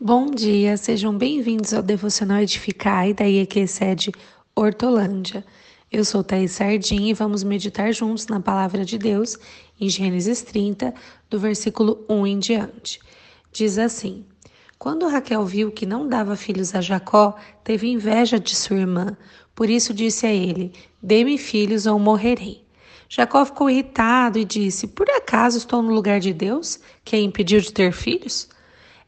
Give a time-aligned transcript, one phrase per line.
[0.00, 4.10] Bom dia, sejam bem-vindos ao Devocional Edificai da IEQ Sede
[4.56, 5.44] Hortolândia.
[5.92, 9.38] Eu sou Thaís Sardim e vamos meditar juntos na Palavra de Deus
[9.78, 10.94] em Gênesis 30,
[11.28, 13.00] do versículo 1 em diante.
[13.52, 14.24] Diz assim:
[14.78, 19.14] Quando Raquel viu que não dava filhos a Jacó, teve inveja de sua irmã,
[19.54, 20.72] por isso disse a ele:
[21.02, 22.64] Dê-me filhos ou morrerei.
[23.10, 27.60] Jacó ficou irritado e disse: Por acaso estou no lugar de Deus, que a impediu
[27.60, 28.48] de ter filhos?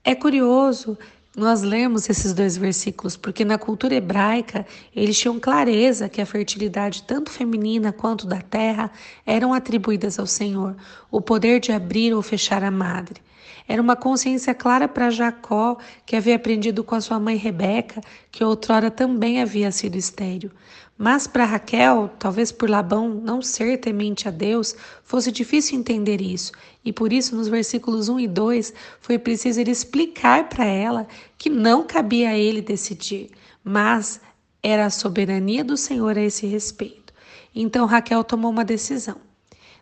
[0.04, 0.98] É curioso
[1.34, 7.02] nós lermos esses dois versículos, porque na cultura hebraica eles tinham clareza que a fertilidade,
[7.04, 8.90] tanto feminina quanto da terra,
[9.24, 10.76] eram atribuídas ao Senhor,
[11.10, 13.20] o poder de abrir ou fechar a madre.
[13.66, 18.00] Era uma consciência clara para Jacó, que havia aprendido com a sua mãe Rebeca,
[18.30, 20.50] que outrora também havia sido estéril.
[20.96, 26.52] Mas para Raquel, talvez por Labão não ser temente a Deus, fosse difícil entender isso,
[26.84, 31.50] e por isso nos versículos 1 e 2 foi preciso ele explicar para ela que
[31.50, 33.30] não cabia a ele decidir,
[33.64, 34.20] mas
[34.62, 37.12] era a soberania do Senhor a esse respeito.
[37.54, 39.16] Então Raquel tomou uma decisão.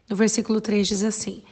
[0.09, 1.43] No versículo 3 diz assim: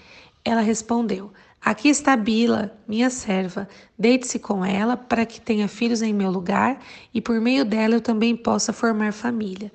[0.45, 1.33] Ela respondeu:
[1.63, 3.69] Aqui está Bila, minha serva.
[3.99, 6.81] Deite-se com ela para que tenha filhos em meu lugar
[7.13, 9.71] e por meio dela eu também possa formar família.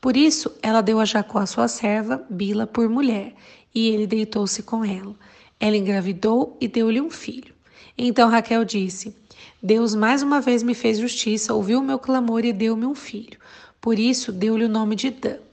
[0.00, 3.34] Por isso, ela deu a Jacó a sua serva, Bila, por mulher,
[3.74, 5.14] e ele deitou-se com ela.
[5.60, 7.54] Ela engravidou e deu-lhe um filho.
[7.98, 9.14] Então Raquel disse:
[9.62, 13.38] Deus mais uma vez me fez justiça, ouviu o meu clamor e deu-me um filho.
[13.80, 15.45] Por isso, deu-lhe o nome de Dan.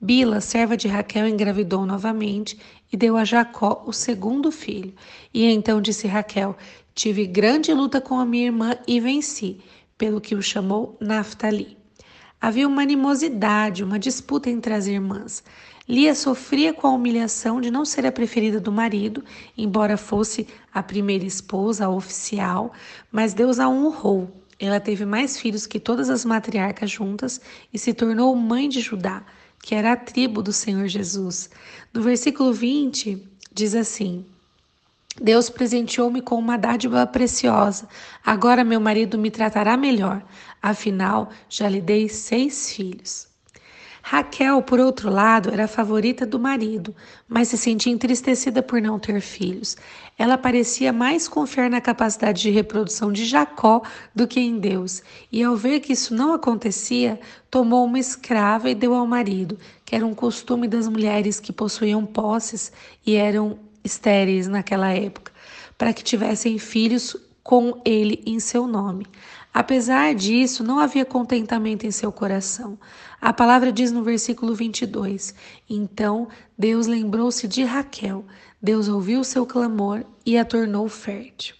[0.00, 2.58] Bila, serva de Raquel, engravidou novamente
[2.92, 4.92] e deu a Jacó o segundo filho.
[5.32, 6.56] E então disse Raquel:
[6.94, 9.60] Tive grande luta com a minha irmã e venci,
[9.96, 11.78] pelo que o chamou Naftali.
[12.40, 15.42] Havia uma animosidade, uma disputa entre as irmãs.
[15.88, 19.24] Lia sofria com a humilhação de não ser a preferida do marido,
[19.56, 22.72] embora fosse a primeira esposa, a oficial,
[23.10, 24.30] mas Deus a honrou.
[24.58, 27.40] Ela teve mais filhos que todas as matriarcas juntas
[27.72, 29.24] e se tornou mãe de Judá
[29.64, 31.48] que era a tribo do Senhor Jesus.
[31.90, 34.26] No versículo 20, diz assim:
[35.18, 37.88] Deus presenteou-me com uma dádiva preciosa.
[38.22, 40.22] Agora meu marido me tratará melhor.
[40.60, 43.26] Afinal, já lhe dei seis filhos.
[44.06, 46.94] Raquel, por outro lado, era a favorita do marido,
[47.26, 49.78] mas se sentia entristecida por não ter filhos.
[50.18, 53.80] Ela parecia mais confiar na capacidade de reprodução de Jacó
[54.14, 57.18] do que em Deus, e ao ver que isso não acontecia,
[57.50, 62.04] tomou uma escrava e deu ao marido, que era um costume das mulheres que possuíam
[62.04, 62.70] posses
[63.06, 65.32] e eram estéreis naquela época,
[65.78, 69.06] para que tivessem filhos com ele em seu nome.
[69.52, 72.76] Apesar disso, não havia contentamento em seu coração.
[73.20, 75.34] A palavra diz no versículo 22:
[75.70, 76.26] Então
[76.58, 78.24] Deus lembrou-se de Raquel,
[78.60, 81.54] Deus ouviu seu clamor e a tornou fértil.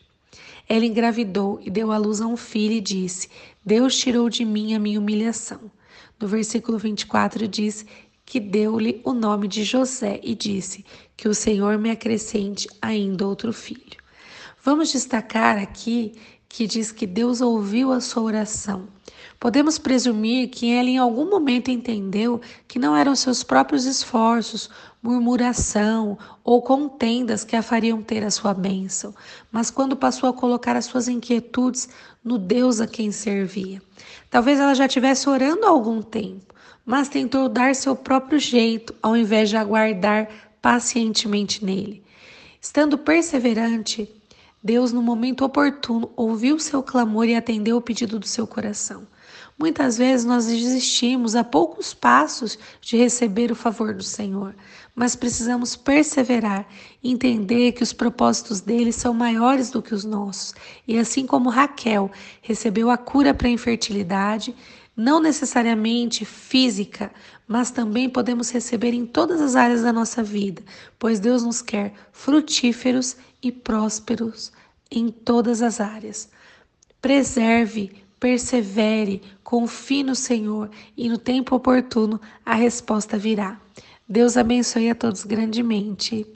[0.67, 3.29] Ela engravidou e deu à luz a um filho e disse:
[3.65, 5.71] Deus tirou de mim a minha humilhação.
[6.19, 7.85] No versículo 24 diz
[8.25, 10.85] que deu-lhe o nome de José e disse:
[11.17, 14.04] Que o Senhor me acrescente ainda outro filho.
[14.65, 16.15] Vamos destacar aqui
[16.49, 18.89] que diz que Deus ouviu a sua oração.
[19.39, 24.71] Podemos presumir que ela em algum momento entendeu que não eram seus próprios esforços,
[25.03, 29.15] murmuração ou contendas que a fariam ter a sua bênção,
[29.53, 31.87] mas quando passou a colocar as suas inquietudes
[32.25, 33.83] no Deus a quem servia.
[34.31, 36.55] Talvez ela já estivesse orando há algum tempo,
[36.87, 40.27] mas tentou dar seu próprio jeito ao invés de aguardar
[40.63, 42.03] pacientemente nele.
[42.63, 44.11] Estando perseverante,
[44.65, 49.07] Deus, no momento oportuno, ouviu seu clamor e atendeu o pedido do seu coração.
[49.59, 54.55] Muitas vezes nós desistimos a poucos passos de receber o favor do Senhor,
[54.95, 56.67] mas precisamos perseverar
[57.03, 60.55] entender que os propósitos dele são maiores do que os nossos.
[60.89, 62.11] E assim como Raquel
[62.41, 64.57] recebeu a cura para a infertilidade,
[64.97, 67.13] não necessariamente física,
[67.47, 70.63] mas também podemos receber em todas as áreas da nossa vida,
[70.99, 74.53] pois Deus nos quer frutíferos e prósperos
[74.91, 76.29] em todas as áreas.
[77.01, 83.61] Preserve, persevere, confie no Senhor e no tempo oportuno a resposta virá.
[84.09, 86.27] Deus abençoe a todos grandemente.